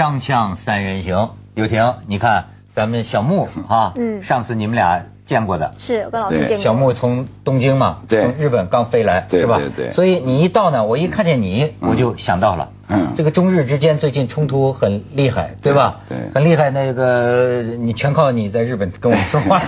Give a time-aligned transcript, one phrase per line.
[0.00, 4.22] 锵锵三人行，有婷，你看咱们小木啊， 嗯。
[4.22, 6.56] 上次你们俩见过的，是我跟老师见过。
[6.56, 8.22] 小木从东京嘛，对。
[8.22, 9.58] 从日本刚飞来，对是吧？
[9.58, 9.92] 对对。
[9.92, 11.90] 所以你一到呢，我一看见你，嗯。
[11.90, 13.12] 我就想到了，嗯。
[13.14, 16.00] 这个中日之间最近冲突很厉害，对吧？
[16.08, 16.70] 对很厉害。
[16.70, 19.60] 那个你全靠你在日本跟我们说话，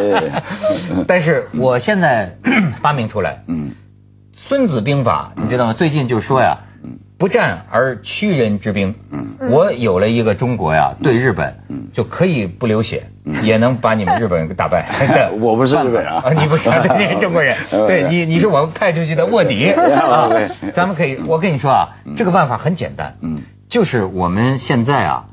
[1.06, 2.36] 但是我现在
[2.80, 3.72] 发明出来，嗯
[4.48, 5.74] 《孙子兵法》，你知道吗？
[5.74, 6.73] 最近就说呀嗯，
[7.18, 8.94] 不战而屈人之兵。
[9.10, 9.50] 嗯。
[9.50, 11.88] 我有了一个中国呀，对日本嗯。
[11.92, 13.44] 就可以不流血，嗯。
[13.44, 15.30] 也能把你们日本人给打败。
[15.40, 17.86] 我不是日本人啊 你不是，你是中国人， 呃。
[17.86, 19.70] 对你你是我们派出去的卧底。
[19.70, 20.30] 啊。
[20.74, 23.42] 咱们可以，我跟你说啊，这个办法很简单，嗯。
[23.68, 25.24] 就是我们现在啊，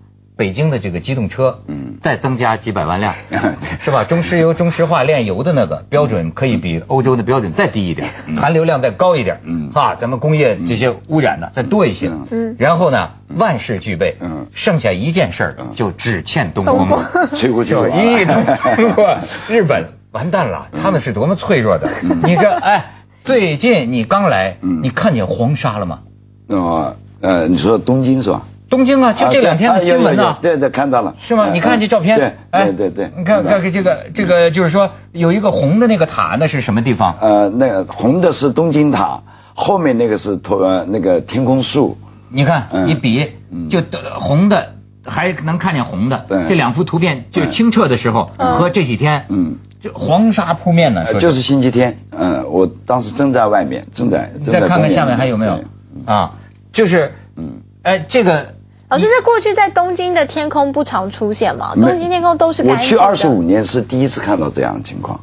[0.42, 1.98] 北京的这个机动车，嗯。
[2.02, 3.38] 再增加几百万辆对，
[3.86, 4.04] 是吧？
[4.06, 8.10] 中石油、中石化炼油的那个标准可以比欧洲的标准再低一点，
[8.42, 9.70] 含硫量再高一点，嗯。
[9.72, 12.56] 哈，咱们工业这些污染呢再多一些，嗯。
[12.58, 14.48] 然后呢，万事俱备，嗯。
[14.56, 15.76] 剩下一件事儿嗯。
[15.76, 16.76] 就只欠东风。
[16.88, 19.16] 东了， 吹过去一通过
[19.48, 19.86] 日本。
[20.12, 21.88] 完蛋了，他们是多么脆弱的，
[22.26, 22.86] 你这哎，
[23.24, 24.80] 最近你刚来，嗯。
[24.82, 26.00] 你看见黄沙了吗？
[26.48, 28.42] 那么呃，你说东京是吧？
[28.72, 31.50] 东京啊，就这两天的新闻呢、对对，看到了，是吗？
[31.50, 37.18] 嗯你看这照片，对哎对对对，你看看这个这个，就是说有一个红的那个塔，那是什么地方？
[37.20, 39.22] 呃，那个红的是东京塔，
[39.54, 41.98] 后面那个是头呃那个天空树，
[42.30, 43.70] 你看嗯一比，嗯。
[43.70, 43.82] 就
[44.20, 44.70] 红的
[45.06, 46.48] 还能看见红的，对。
[46.48, 48.56] 这两幅图片就清澈的时候嗯。
[48.56, 55.60] 和这几天，嗯，就黄沙扑面呢，就是星期天，嗯，我当时正在外面，正在你再看看下面还有没有
[56.06, 56.36] 啊？
[56.72, 58.54] 就是，嗯，哎，这个
[58.92, 61.74] 老师，这过去在东京的天空不常出现嘛？
[61.76, 62.98] 东京天空都是我干净的。
[62.98, 65.22] 去二十五年是第一次看到这样的情况，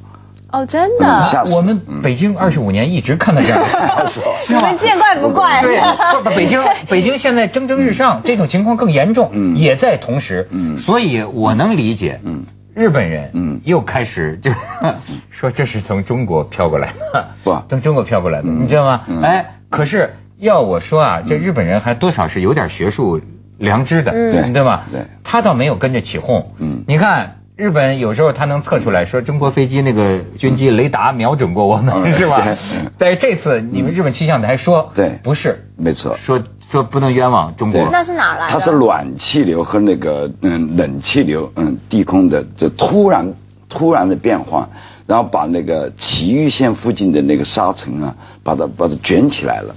[0.50, 1.54] 哦，真嗯的。
[1.54, 3.62] 我们北京二十五年一直看到这样，
[4.48, 5.60] 你们见怪不怪。
[5.60, 5.78] 对，
[6.22, 9.56] 不北京 北京现在蒸蒸日上，这种情况更严重，嗯。
[9.58, 10.78] 也在同时，嗯。
[10.78, 12.46] 所以我能理解，嗯。
[12.74, 13.60] 日本人，嗯。
[13.64, 14.50] 又开始就
[15.30, 18.64] 说这是从中国飘过来的，不从中国飘过来的，嗯。
[18.64, 19.02] 你知道吗？
[19.08, 19.20] 嗯。
[19.20, 23.20] 哎，可是要我说啊，这日本人还多少是有点学术
[23.58, 24.86] 良知的，嗯对吧？
[24.90, 27.34] 对他倒没有跟着起哄，嗯你看。
[27.58, 32.56] 日本有时候他能测出来说中国飞机那个军机雷达瞄准过我们，嗯是吧对？
[32.96, 36.16] 但是这次你们日本气象台说，对不是，没错。
[36.18, 37.88] 说说不能冤枉中国。
[37.90, 38.52] 那是哪来的？
[38.52, 43.34] 它是暖气流和那个嗯冷气流嗯地空的就突然
[43.68, 44.68] 突然的变化，
[45.08, 48.14] 然后把那个埼玉县附近的那个沙尘啊，
[48.44, 49.74] 把它把它卷起来了。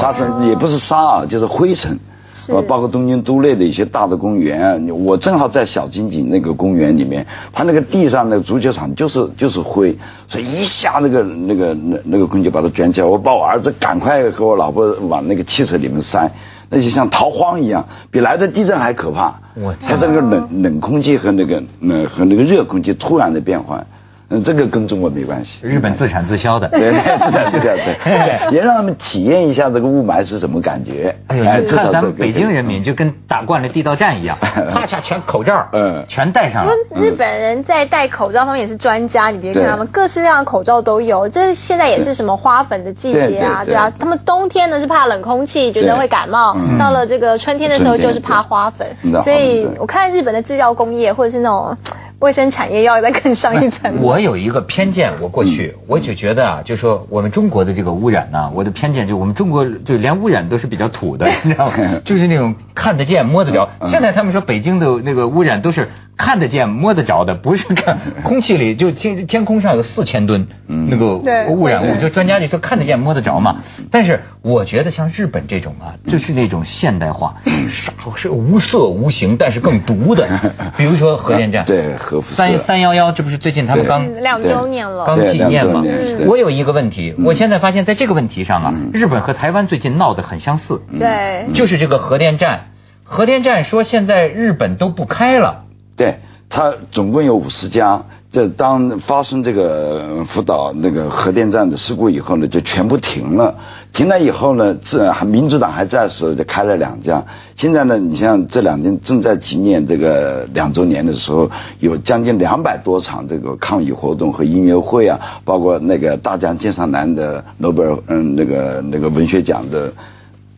[0.00, 1.98] 沙尘也不是沙啊，就是灰尘。
[2.46, 9.96] 是呃包括东京都内的一些大的公园啊，我正好在小金井那个公园里面，它那个地上那个足球场就是就是灰，
[10.28, 16.30] 所以一下那个那个那那个空气把它卷起来，我把我儿子赶快和我老婆往那个汽车里面塞，
[16.70, 19.40] 那就像逃荒一样，比来的地震还可怕。
[19.54, 23.86] 我它这个冷冷空气和那个呃和那个热空气突然的变换，
[24.30, 25.58] 嗯，这个跟中国没关系。
[25.62, 31.14] 日本自产自销的，对对对对对对， 也让他们体验一下这个雾霾是什么感觉。
[31.26, 36.72] 哎呦，少看咱们北京人民就跟打惯了地道战一样， 啪嚓全口罩，嗯全戴上了。
[36.94, 41.28] 日本人在戴口罩方面也是专家，你别看他们各式各样的口罩都有。
[41.28, 43.92] 这现在也是什么花粉的季节啊，对啊。
[43.98, 48.86] 他们冬天呢是怕冷空气，觉得会感冒；嗯到了这个春天的时候就是怕花粉。
[49.22, 51.76] 所以我看日本的制药工业或者是那种
[52.20, 54.00] 卫生产业要再更上一层。
[54.00, 61.74] 我有一个偏见，我过去我就觉得啊，就说我们中国的这个污染呢，我的偏见就我们中国就连污染都是比较土的，你知道吗？
[62.06, 63.68] 就是那种看得见摸得着。
[63.80, 70.88] 嗯现在他们说北京的那个污染都是看得见摸得着的，不是看空气里 就天天空上有四千吨嗯。
[70.90, 71.46] 那个对。
[71.48, 72.00] 污染物，对。
[72.02, 73.62] 就专家就说看得见摸得着嘛。
[73.90, 77.34] 但是我觉得像日本这种啊，就是那种现代化，
[77.68, 80.28] 啥是无色无形，但是更毒的，
[80.76, 82.36] 比如说核电站，对核辐射。
[82.36, 85.04] 三三幺幺，这不是最近他们刚嗯两周年了。
[85.06, 85.82] 刚纪念嘛。
[86.26, 92.66] 我有一个问题，我现在发现在这个问题上啊嗯，日本和台湾最近闹得很相似，对，就是这个核电站。
[93.06, 95.64] 核电站说现在日本都不开了，
[95.96, 96.16] 对，
[96.48, 98.02] 它总共有五十家。
[98.32, 103.54] 这当发生这个福岛那个核电站的事故以后呢，就全部停了。
[103.92, 107.24] 停了以后呢，这还民主党还在的时候就开了两家。
[107.54, 111.48] 现在呢，你像这两天正在纪念这个两周年的时候，
[111.78, 119.92] 有将近两百多场这个抗议活动和音乐会啊，包括那个大江健三郎的诺贝尔嗯那个那个文学奖的。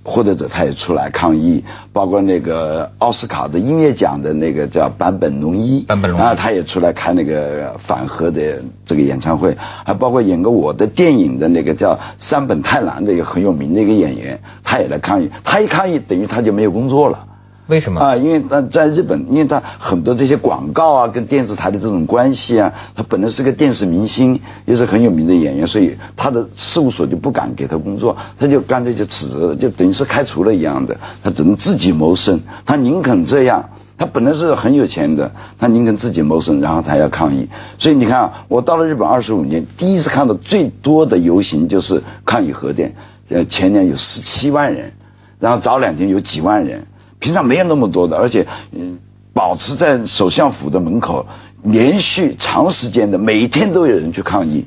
[0.07, 17.26] 获得者他也出来抗议，包括那个奥斯卡的音乐奖的那个叫坂本龙一，坂本龙一啊，他也出来开那个反核的这个演唱会，还包括演过我的电影的那个叫山本太郎的一个很有名的一个演员，他也来抗议，他一抗议等于他就没有工作了。
[17.69, 18.01] 为什么？
[18.01, 33.71] 啊，因为在在日本，因为他很多这些广告啊，跟电视台的这种关系啊，他本来是个电视明星，也是很有名的演员，所以他的事务所就不敢给他工作，他就干脆就辞职了，就等于是开除了一样的，他只能自己谋生，他宁肯这样。
[33.99, 37.49] 他本来是很有钱的，他宁肯自己谋生，然后他要抗议。
[37.79, 42.95] 所以你看啊，我到了日本二十五年，第一次看到最多的游行就是抗议核电。
[43.31, 44.93] 呃，前年有十七万人，
[45.41, 46.87] 然后早两天有几万人，
[47.19, 48.99] 平常没有那么多的，而且嗯，
[49.33, 51.27] 保持在首相府的门口，
[51.63, 54.65] 连续长时间的，每天都有人去抗议。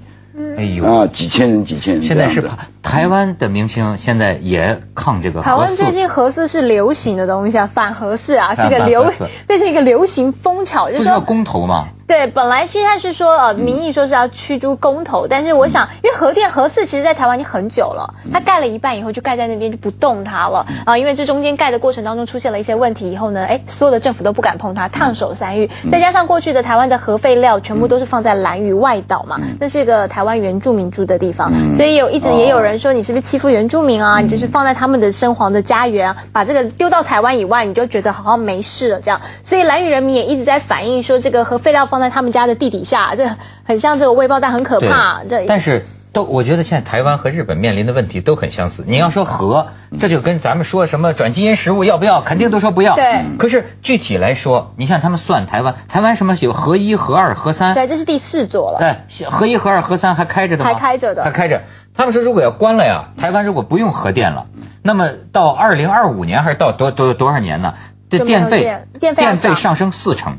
[0.58, 2.04] 哎呦啊，几千人，几千人。
[2.04, 2.50] 现在是
[2.82, 5.42] 台湾的明星，现在也抗这个。
[5.42, 9.12] 台湾最近核四是流行的东西啊，反核四啊，是个流
[9.48, 11.90] 变成一个流行风潮，就是说公投嘛。
[12.08, 25.70] 对，本来现在是说呃，民意说是要驱逐公投，但是我想，因为核电核四其实在台湾已经很久了，它盖了一半以后就盖在那边就不动它了啊，因为这中间盖的过程当中出现了一些问题以后呢，哎，所有的政府都不敢碰它，烫手山芋。
[25.92, 34.20] 再加上过去的台湾的核废料全部都是放在兰屿外岛嘛，那是一个台湾原住民住的地方，所以有一直也有人说你是不是欺负原住民啊？
[34.20, 39.22] 你就是放在他们的生黄的家园，把这个丢到台湾以外，你就觉得好像没事了这样。
[39.46, 42.84] 所以蓝屿人民也一直在反映说，这个核废料放在他们家的地底。
[42.90, 43.30] 下这
[43.64, 45.22] 很像这个微爆弹，很可怕。
[45.30, 48.84] 这但是都我觉得现在台湾和日本面临的问题都很相似。
[48.88, 49.68] 你要说核，
[50.00, 52.96] 这就跟咱们说什么转基因食物要不要，肯定都说不要。
[52.96, 53.38] 对。
[53.38, 57.76] 可是具体来说，你像他们算台湾，台湾什么有核一、核二、核三？
[57.76, 58.80] 对，这是第四座了。
[58.80, 60.74] 对，核一、核二、核三还开着的吗？
[60.74, 61.24] 还开着的。
[61.24, 61.62] 还开着。
[61.96, 64.48] 他们说如果要关了呀，台湾如果不用核电了，
[64.82, 67.76] 那么到二零二五年还是到多多多少年呢？
[68.10, 70.38] 这电费电费上升四成。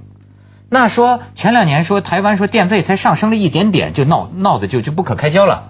[0.72, 5.64] 那说前两年说台湾说电费才上升了一点点就闹闹的就就不可开交了，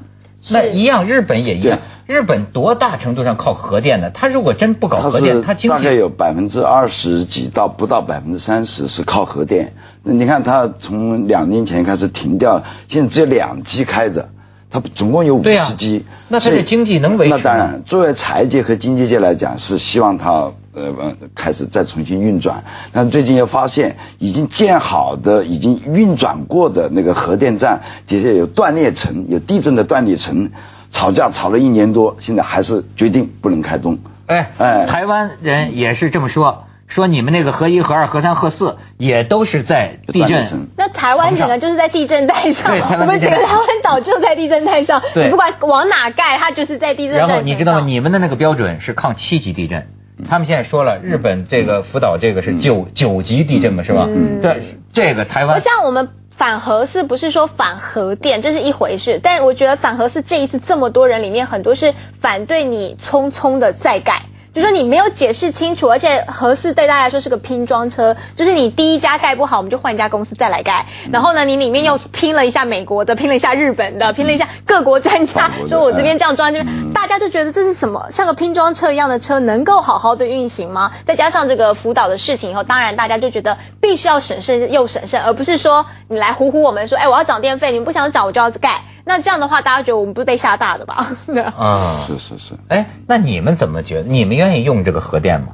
[0.50, 4.11] 那一样日本也一样，日本多大程度上靠核电呢？
[4.11, 9.73] 他如果真不搞核电，他经济大概有百分之二十几到不到百分之三十是靠核电。
[10.02, 14.29] 那你看他从两年前开始停掉，现在只有两机开着，
[14.71, 17.37] 他总共有五十机，那它的经济能维持？
[17.37, 20.53] 那当然，作为财界和经济界来讲是希望它。
[20.73, 20.95] 呃，
[21.35, 22.63] 开始再重新运转，
[22.93, 30.53] 但最近又发现已经建好的、已经运转过的那个核电站底下有断裂层，有地震的断裂层，
[30.93, 33.99] 吵架吵了一年多，现在还是决定不能开动。
[34.27, 40.69] 哎哎，台湾人也是这么说，说你们那个核一、核二、核三、核四也都是在地震。
[40.77, 47.81] 那台湾整个就是在地震带上，我们整个台湾岛就在地震带上，对，不管往哪盖，它就是在地震带然后你知道吗？
[47.87, 49.87] 你们的那个标准是抗七级地震。
[50.29, 54.07] 他们现在说了，日本这个福岛这个是九九级地震嘛，是吧？
[54.43, 55.63] 对，这个台湾。
[55.63, 59.19] 像我们反核是不是说反核电，这是一回事。
[59.23, 64.23] 但我觉得反核是这一次这么多人里面，很多是反对你匆匆的再盖。
[64.52, 70.87] 就说你没有解释清楚，而且合适对大家来说是个拼装车，就是你第一家盖不好，我们就换一家公司再来盖。
[71.12, 80.91] 然后呢，你里面又拼了一下美国的，拼了一下日本的，拼了一下各国专家，说我这边这样装，这边大家就觉得这是什么像个拼装车一样的车，能够好好的运行吗？
[81.06, 88.83] 再加上这个辅导的事情以后，当然大家就觉得必须要审慎又审慎，而不是说你来唬唬我们说，哎，我要涨电费，你们不想涨我就要盖。
[89.04, 91.12] 那这样的话，大家觉得我们不是被吓大的吧？
[91.57, 92.54] 啊，是是是。
[92.69, 94.09] 哎，那你们怎么觉得？
[94.09, 95.49] 你们愿意用这个核电吗？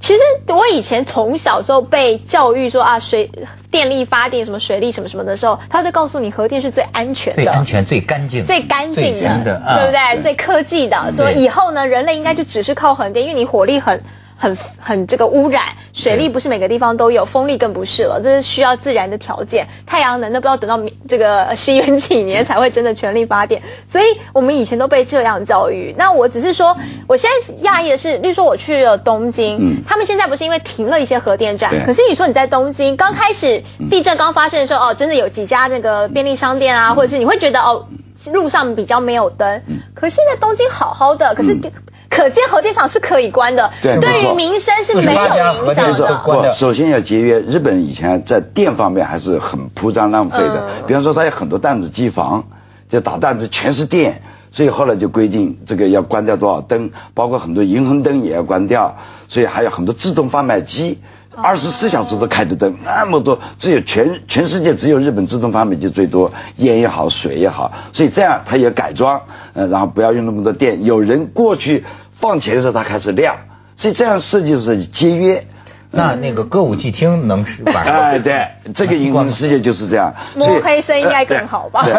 [0.00, 3.30] 其实我以前从小时候被教育说啊，水
[3.70, 10.22] 电力发电什么水利什么什么的时候，他就告诉你核电是最安全的、最安全、最干净、最干净的，对不对？
[10.22, 14.02] 最科技的，说以后呢，人类应该就只是靠核电，因为你火力很。
[14.40, 19.66] 很很这个污染，水利不是每个地方都有，风力更不是了，这是需要自然的条件。
[19.86, 23.60] 太阳能那不要等到这个 西元几年才会真的全力发电，
[23.92, 25.94] 所以我们以前都被这样教育。
[25.98, 26.74] 那我只是说，
[27.06, 37.86] 我现在讶异的是，例如说我去了东京，他们现在不是因为停了一些核电站，可是你说你在东京刚开始地震刚发生的时候，哦，真的有几家那个便利商店啊，或者是你会觉得哦，
[38.32, 39.62] 路上比较没有灯，
[39.94, 41.58] 可是现在东京好好的，可是。
[42.10, 46.52] 可见核电厂是可以关的，对对于民生是没有影响的。
[46.54, 50.84] 首先要节约，日本以前在电方面还是很铺张浪费的。
[50.86, 52.44] 比方说，它有很多弹子机房，
[52.88, 58.96] 就打弹子全是电，所以后来就规定这个要关掉多少灯，包括很多银红灯也要关掉，
[59.28, 60.98] 所以还有很多自动贩卖机。
[61.42, 69.22] 二十四小时都开着灯，那么多，只有全全世界只有日本自动贩卖机最多，烟也好，水也好，所以这样它也改装，
[69.54, 71.84] 呃，然后不要用那么多电，有人过去
[72.20, 73.36] 放钱的时候它开始亮，
[73.76, 75.46] 所以这样设计是节约。
[75.92, 77.94] 那那个歌舞伎厅能是晚上？
[78.00, 80.12] 哎，对，这个荧光世界就是这样。
[80.36, 81.82] 摸黑声应该更好吧？
[81.86, 81.92] 对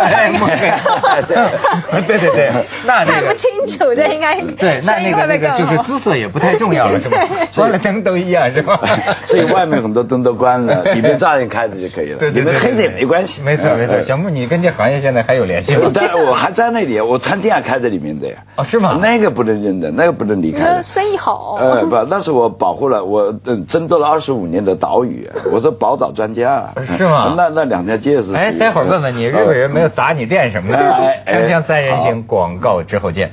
[2.07, 2.51] 对 对对，
[2.85, 7.17] 那看不清楚，这应该对，那那个那个就是姿色也不太重要了，是吧？
[7.55, 8.79] 关了灯都一样，是吧？
[9.25, 12.17] 所以外面很多灯都关了，里面照样开着就可以了。
[12.19, 13.41] 对对对，黑着也没关系。
[13.41, 15.89] 没错没错，小木，你跟这行业现在还有联系吗？
[15.93, 18.35] 对我还在那里，我餐厅还开在里面的呀。
[18.55, 18.97] 哦，是吗？
[19.01, 20.81] 那个不能扔的，那个不能离开。
[20.85, 21.57] 生意好。
[21.59, 23.33] 呃，不，那是我保护了我
[23.81, 26.71] 争夺了二十五年的岛屿，我是宝岛专家。
[26.95, 27.33] 是吗？
[27.35, 28.31] 那那两条街是。
[28.31, 30.77] 哎，待会儿问问你，日本人没有砸你店什么的？
[31.25, 33.31] 锵锵三人行，广告之后见。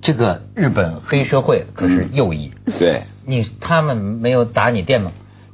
[0.00, 2.52] 这个日本黑社会可是右翼。
[2.78, 3.02] 对。
[3.26, 5.10] 你他们没有打你店吗？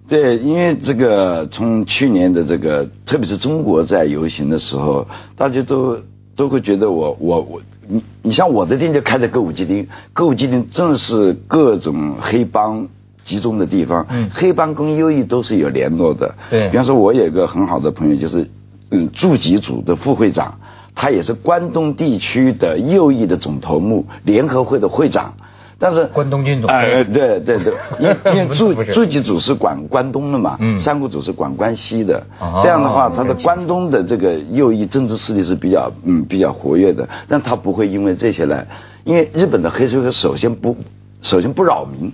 [0.06, 5.98] 对，因为这个从去年的这个，特别是中国在游行的时候，大家都
[6.36, 12.88] 都会觉得我我我，你你像我的店就开在歌舞伎町，歌舞伎町正是各种黑帮
[13.24, 18.48] 集中的地方，嗯，黑帮跟右翼都是有联络的，对，比方说，我有一个很好的朋友，就是
[18.90, 20.58] 嗯驻吉组的副会长，
[20.94, 25.34] 他也是关东地区的右翼的总头目联合会的会长。
[25.78, 29.54] 但是关东军总哎，对对对， 因为因为驻驻吉组是。
[29.54, 32.26] 管关东的嘛，嗯，三股组是管关西的，
[32.62, 38.66] 这样的话，他的关东的这个右翼政治势力是比较嗯比较活跃的，但他不会因为这些来，
[39.04, 40.76] 因为日本的黑社会首先不
[41.22, 42.12] 首先不扰民，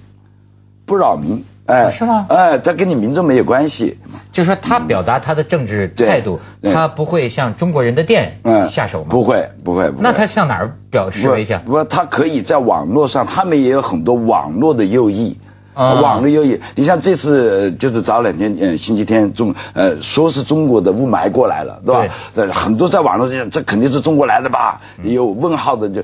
[0.86, 1.44] 不扰民。
[1.66, 2.26] 哎，是吗？
[2.28, 3.98] 哎，他跟你民众没有关系，
[4.32, 8.38] 就是说他表达他的政治态度，他不会向中国人的店
[8.70, 9.10] 下手吗？
[9.10, 9.92] 不会，不会。
[9.98, 11.62] 那他向哪儿表示一下？
[11.64, 15.38] 不，他可以在网络上，他们也有很多网络的右翼。
[15.74, 22.14] 网络优异，你像这次就是早两天，嗯，星期天中，呃，说是中国的雾霾过来了，对吧？
[22.34, 22.46] 对。
[22.52, 24.80] 很多在网络上，这肯定是中国来的吧？
[25.02, 26.02] 有问号的，就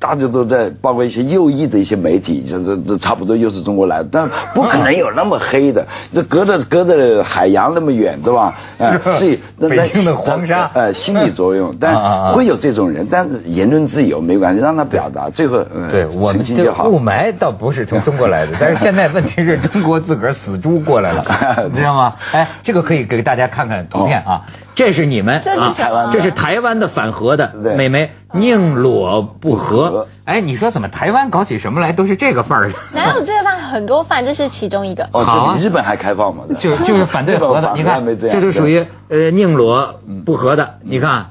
[0.00, 8.54] 大家都在，包括一些右翼的一些媒体，这这这差不多又是中国来的，但不可能有那么黑的，这隔着隔着海洋那么远，对吧？
[8.78, 19.03] 哎，所以 北京的黄沙，呃，心理作用， 但会有这种人，但是言论自由没关系，让他表达，最后对我们这雾霾倒不是从中国来的， 但是现在。
[19.08, 21.24] 问题是中国自个儿死猪过来了，
[21.70, 22.14] 你知道吗？
[22.32, 24.42] 哎，这个可以给大家看看图片啊，
[24.74, 30.08] 这是你们啊，这是台湾的反核的美眉宁裸不核。
[30.24, 32.72] 哎，你说怎么台湾搞起什么来都是这个范儿？
[32.92, 33.58] 哪有这个范？
[33.70, 35.08] 很多范，这是其中一个。
[35.12, 36.44] 哦，日本还开放吗？
[36.60, 40.74] 就就是反对核的， 你看，这就属于呃宁裸不核的。
[40.82, 41.26] 你看，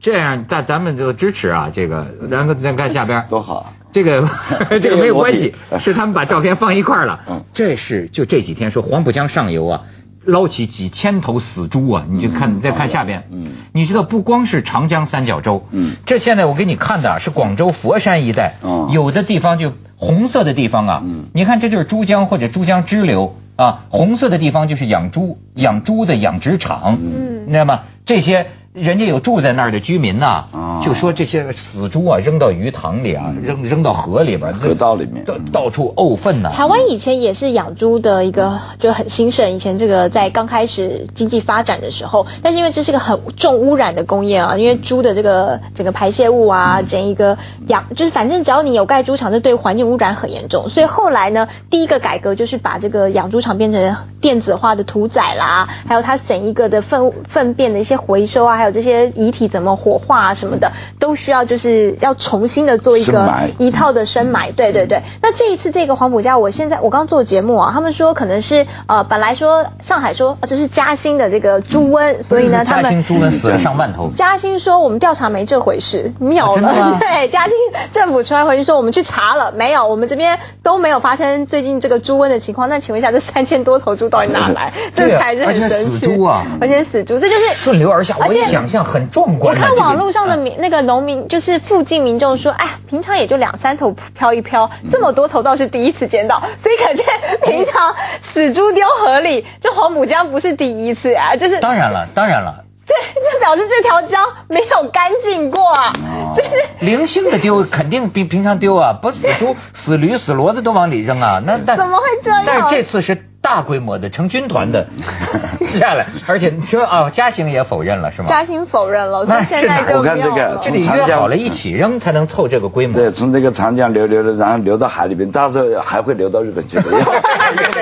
[0.00, 3.72] 这样咱咱们就支持啊，这个，然后咱看下边多好。
[3.94, 4.28] 这个
[4.82, 7.20] 这个没有关系，是他们把照片放一块儿了。
[7.30, 9.82] 嗯，这是就这几天说黄浦江上游啊，
[10.24, 13.22] 捞起几千头死猪啊，你就看你再看下边。
[13.30, 27.82] 嗯，你知道不光是长江三角洲，嗯，这现在我给你看的是广州佛山一带，嗯，有的地方就红色的地方啊，嗯，你看这就是珠江或者珠江支流啊，红色的地方就是养猪养猪的养殖场，嗯，知道吗？
[28.04, 28.46] 这些。
[28.74, 30.46] 人家有住在那儿的居民呐，
[30.84, 36.50] 就说这些死猪啊扔到鱼塘里啊，扔扔到河里边，河道里面，到到处沤粪呐。
[36.52, 47.38] 台湾以前也是养猪的一个就很兴盛，以前这个在刚开始经济发展的时候，但是因为这是个很重污染的工业啊，因为猪的这个整个排泄物啊，整一个
[47.68, 50.68] 养就是反正只要你有盖猪场，这对环境污染很严重。
[50.68, 58.63] 所以后来呢，第一个改革就是把这个养猪场变成电子化的屠宰啦，还有它整一个的粪粪便的一些回收啊。
[58.64, 64.52] 还有这些遗体怎么火化啊什么的，都需要就是要重新的做一个一套的深埋。
[64.52, 65.02] 对对对。
[65.20, 74.10] 那这一次这个黄浦江，我现在我刚做节目啊，他们说可能是呃本来说上海说这是嘉兴的这个猪瘟，所以呢他们嘉兴猪瘟死了上万头。
[74.16, 76.96] 嘉兴说我们调查没这回事，秒了。
[76.98, 77.54] 对， 嘉兴
[77.92, 82.70] 政府出来回去说我们去查了，没有，我们这边都没有发生最近这个猪瘟的情况。
[82.70, 84.72] 那请问一下，这三千多头猪到底哪来？
[84.96, 85.98] 这才是很神奇。
[85.98, 86.46] 死猪啊！
[86.62, 88.16] 而且死猪，这就是顺流而下。
[88.26, 88.53] 我也。
[88.54, 89.56] 想象很壮观。
[89.56, 96.40] 我看网络上的民那个农民，就是附近民众说，哎呀，平常也就两三头飘一飘，这么多头倒是第一次见到。
[96.62, 97.04] 所以可见
[97.42, 97.92] 平常
[98.32, 101.58] 死猪丢河里，这黄浦江不是第一次啊，就是。
[101.58, 102.62] 当然了，当然了。
[102.86, 102.94] 这
[103.32, 105.92] 这表示这条江没有干净过啊，
[106.36, 112.44] 就是零星的丢，肯定比平常丢啊，不死猪、 死驴、死骡子都往里扔啊，那但怎么会这样？
[112.46, 113.24] 但是这次是。
[113.44, 114.86] 大规模的成军团的
[115.78, 118.28] 下来，而且你说啊，嘉兴也否认了是吗？
[118.28, 122.98] 嘉兴否认了，那现在我看这个，这里约好了一起扔才能凑这个规模。
[122.98, 126.82] 对，从这个长江流流的，然后流到海里边，到时候还会流到日本去 的。
[126.82, 126.90] 对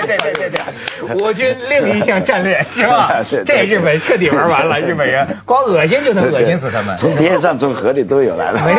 [0.03, 3.23] 对对对对，我军另一项战略是吧？
[3.47, 6.97] 这日本彻底玩完了，日本人光恶心就能恶心死他们。
[6.97, 8.61] 从天上从河里都有来了。
[8.65, 8.79] 没有。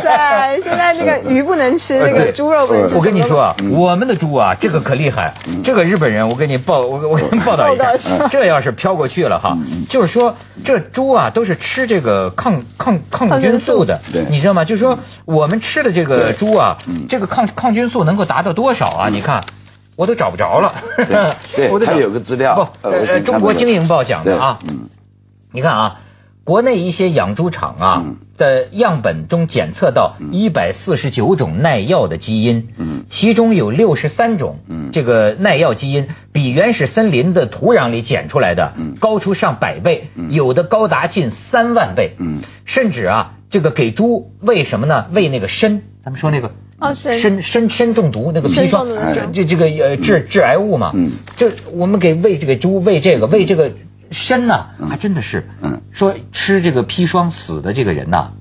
[0.00, 2.94] 对，现在那个鱼不能吃，那个猪肉不能吃。
[2.96, 5.34] 我跟你说啊，我们的猪啊，这个可厉害。
[5.62, 8.28] 这个日本人，我给你报，我我报道一下。
[8.30, 9.56] 这要是飘过去了哈，
[9.88, 14.64] 就是说这猪啊都是吃这个抗抗抗菌素的，你知道吗？
[14.64, 19.08] 就是说我们吃的这个猪啊，这个抗抗菌素能够达到多少啊？
[19.08, 19.44] 你看。
[19.98, 20.74] 我都找不着了，
[21.56, 24.90] 对，他 有个资料，不，呃，中国经营报讲的啊，嗯，
[25.52, 26.00] 你看啊，
[26.46, 28.04] 国内一些养猪场啊
[28.38, 45.06] 的样本中检测到一百四十九种耐药的基因，嗯，其中有六十三种，嗯，这个耐药基因比原始森林的土壤里检出来的，嗯，高出上百倍，有的高达近三万倍，嗯，甚至啊，这个给猪喂什么呢？
[45.12, 46.52] 喂那个砷，咱们说那个。
[46.78, 48.86] 哦，砷砷砷中毒那个砒霜，
[49.32, 53.72] 这这个呃致致癌物嘛，嗯，就我们给喂这个猪喂这个喂这个
[54.10, 58.32] 砷呢，还真的是，嗯，说吃这个砒霜死的这个人呐，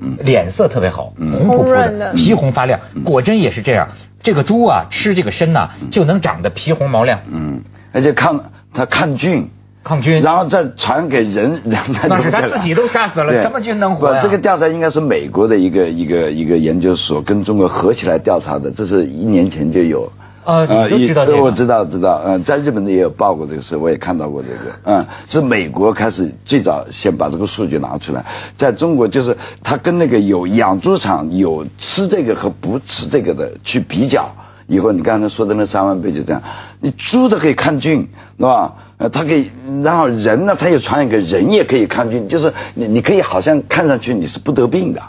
[0.00, 3.88] 嗯，脸色特别好，红扑扑的，皮红发亮，果真也是这样，
[4.22, 9.50] 这个猪啊吃这个砷呐就能长得皮红毛亮，嗯，而且抗它抗菌。
[9.84, 20.12] 抗菌，然后再传给人，那是他自己都杀死了，什么菌能活这个调查应该是美国的一个一个一个研究所跟中国合起来调查的，这是一年前就有。
[20.48, 21.42] 啊，你知道这个？
[21.42, 22.22] 我知道，知道。
[22.24, 24.74] 嗯，在日本的也有报过这个事，我也看到过这个。
[24.84, 28.24] 嗯，是美国开始最早先把这个数据拿出来，
[28.56, 34.30] 在中国就是他跟那个有养猪场有吃这个和不吃这个的去比较。
[34.66, 36.42] 以后你刚才说的那三万倍就这样，
[36.80, 38.74] 你猪都可以抗菌，是吧？
[38.96, 39.50] 呃，它可以，
[39.82, 45.02] 然后人呢，它也传染给人，也可以抗菌，就是你你可以好像看上去你是不得病的，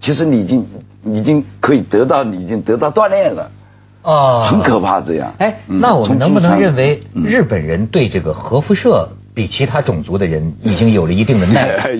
[0.00, 0.64] 其实你已经
[1.04, 3.50] 已经可以得到，你已经得到锻炼了，
[4.06, 5.34] 啊，很可怕这样。
[5.38, 9.08] 哎，那我们能不能认为日本人对这个核辐射？
[9.34, 11.66] 比其他种族的人已经有了一定的耐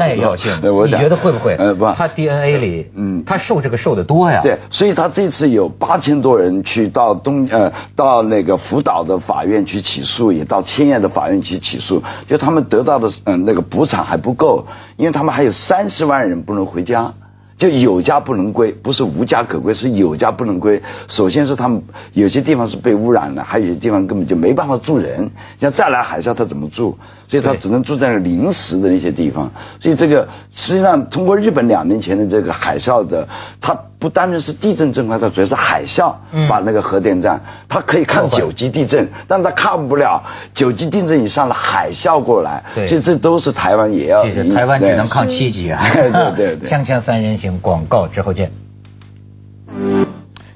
[0.00, 1.56] 耐药性，你觉得会不会？
[1.96, 4.40] 他 DNA 里，嗯，他受这个受的多呀。
[4.42, 14.66] 对，所以他这次有八千多人去到东呃到那个福岛的法院去起诉，也到千叶的法院去起诉，就他们得到的嗯那个补偿还不够，
[14.96, 17.14] 因为他们还有三十万人不能回家。
[17.58, 20.80] 就有家不能归，不是无家可归，是有家不能归。
[21.08, 25.32] 首先是他们有些地方是被污染了，还有些地方根本就没办法住人。
[25.60, 26.96] 像再来海啸，他怎么住？
[27.28, 29.52] 所以他只能住在临时的那些地方。
[29.80, 33.28] 所以这个实际上通过日本两年前的这个海啸的，
[33.60, 36.14] 它不单纯是地震震坏，它主要是海啸
[36.48, 42.64] 把那个核电站，它可以看九级地震，但它看不了九级地震以上的海啸过来。
[42.74, 44.24] 所以这都是台湾也要。
[44.24, 45.82] 其实台湾只能抗七级啊。
[45.92, 46.70] 对对对。
[46.70, 47.58] 锵锵三人行。
[47.60, 48.52] 广告之后见。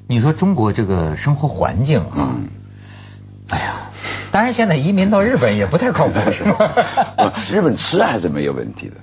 [0.06, 2.36] 你说中国这个生活环境啊，
[3.48, 3.81] 哎呀，
[4.32, 6.56] 当然现在移民到日本也不太靠谱，是吗？
[7.52, 8.94] 日本吃还是没有问题的，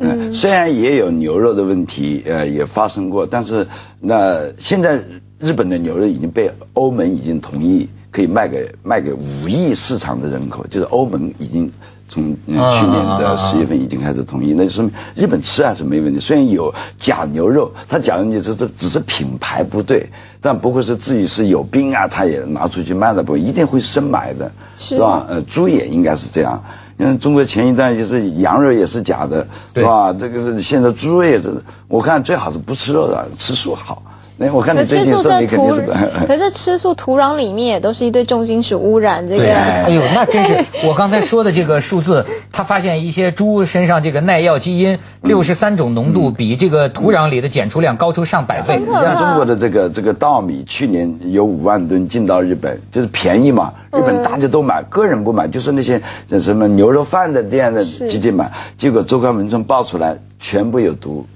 [0.00, 3.66] 嗯，虽然也有牛肉的问题，呃，也发生过，但是
[4.00, 5.00] 那现在
[5.38, 11.70] 日本的牛肉已经被欧盟已经同意可以卖给卖给五亿市场的人口，就是欧盟已经。
[12.08, 16.20] 从去年的十月份已经开始统一，那就说明日本吃还是没问题。
[16.20, 20.08] 虽然有假牛肉，他假如你这这只是品牌不对，
[20.40, 25.26] 但不会是自己是有病啊，他也拿出去卖的不，一定会生买的，是吧？
[25.28, 26.64] 呃，猪也应该是这样。
[26.98, 30.12] 因为中国前一段就是羊肉也是假的，是吧？
[30.12, 34.02] 这个是现在猪肉也是，我看最好是不吃肉的，吃素好。
[34.38, 35.82] 哎，我看你最近说你肯定是
[36.26, 39.42] 可是吃素土壤里面也都是一堆重金属污染，这个。
[39.52, 48.78] 哎呦，那真是我刚才说的这个数字，他发现一些猪身上这个耐药基因六十三种浓度，比这个土壤里的检出量高出上百倍。
[48.78, 56.00] 你像中国的这个这个稻米，去年有五万吨进到日本，就是便宜嘛，日本大家都买，个人不买，就是那些
[56.40, 61.26] 什么牛肉饭的店的集体买，结果周刊文春爆出来，全部有毒。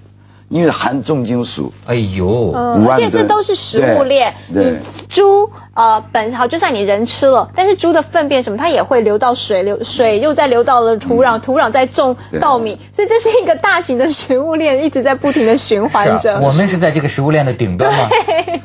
[0.52, 4.34] 因为含重金属，哎呦，而且这都是食物链。
[4.48, 4.76] 你
[5.08, 16.38] 猪呃本好，就算你人吃了，但是猪的粪便什么，它也会流到水流，水又再流到了土壤，土壤再种稻米，所以这是一个大型的食物链，一直在不停的循环着。
[16.40, 18.10] 我们是在这个食物链的顶端嘛，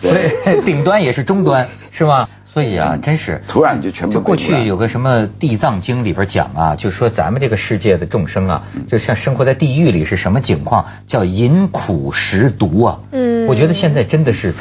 [0.02, 2.28] 所以顶端也是终端，是吗？
[2.58, 4.16] 所以啊，真是突然就全部。
[4.16, 10.88] 就过去有个什么《地藏经》里边讲啊，就说咱们这个世界的众生啊，就像生活在地狱里是什么情况？
[11.06, 13.00] 叫饮苦食毒啊。
[13.12, 13.37] 嗯。
[13.48, 14.54] 我觉得现在真的是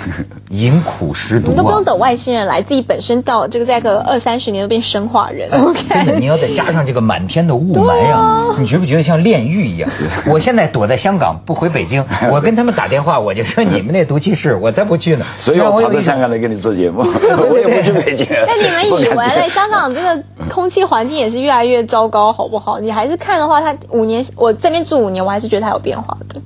[0.51, 1.51] 饮苦食毒啊。
[1.51, 5.51] 你都不用等外星人来，自己本身到这个再个二三十年都变生化人。
[5.51, 9.91] 真的，你要再加上这个满天的雾霾啊，你觉不觉得像炼狱一样？
[10.27, 15.27] 我现在躲在香港不回北京， 我跟他们打电话，我就说你们那毒气室我才不去呢。
[15.39, 18.27] 所以我跑到香港来跟你做节目， 我也不去北京。
[18.31, 19.49] 那你们 以为嘞？
[19.55, 22.79] 香港这个空气环境也是越来越糟糕，好不好？
[22.79, 26.41] 你还是看的话，它五年我这边住五年，我还是觉得它有变化的。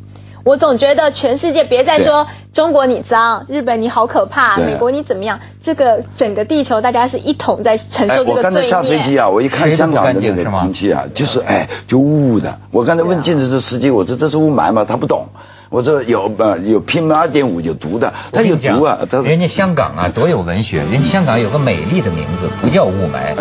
[0.44, 5.40] 我总觉得全世界别再说中国你脏，日本你好可怕，美国你怎么样？
[5.62, 8.34] 这个整个地球大家是一同在承受这个罪孽。
[8.36, 12.58] 我刚才下飞机啊，我一看香港的那个空气啊，就是哎，就雾雾的。
[12.70, 14.84] 我刚才问镜子这司机，我说这是雾霾吗？
[14.88, 15.28] 他不懂。
[15.70, 18.98] 我说有呃有 PM 二点五有毒的，它有毒啊！
[19.22, 23.36] 人家香港啊多有文学，人家香港有个美丽的名字，不叫雾霾，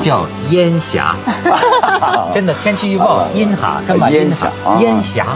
[0.00, 1.16] 叫烟霞。
[2.32, 4.46] 真的天气预报阴哈，干嘛烟霞？
[4.80, 5.26] 烟霞，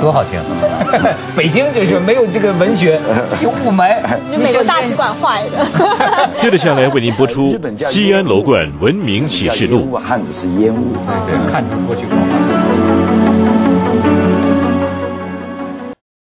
[0.00, 0.40] 多好听！
[1.36, 3.00] 北京就是没有这个文学，
[3.40, 3.96] 有雾霾。
[4.30, 5.64] 你美国大使馆坏的。
[6.40, 7.54] 接着下来为您播出
[7.92, 9.88] 《西安楼冠文明启示录》。
[9.98, 10.92] 汉子是烟雾，
[11.26, 13.27] 对对，看出过去过。